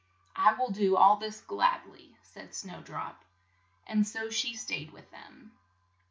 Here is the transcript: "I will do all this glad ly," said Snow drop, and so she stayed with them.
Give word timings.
"I 0.35 0.53
will 0.53 0.71
do 0.71 0.95
all 0.97 1.17
this 1.17 1.41
glad 1.41 1.85
ly," 1.85 2.07
said 2.23 2.55
Snow 2.55 2.81
drop, 2.81 3.23
and 3.85 4.07
so 4.07 4.31
she 4.31 4.55
stayed 4.55 4.89
with 4.91 5.11
them. 5.11 5.51